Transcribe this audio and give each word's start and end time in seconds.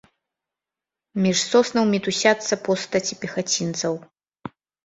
Між 1.25 1.37
соснаў 1.51 1.85
мітусяцца 1.93 2.53
постаці 2.65 3.13
пехацінцаў. 3.27 3.93